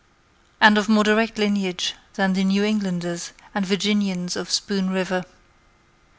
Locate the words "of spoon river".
4.35-5.25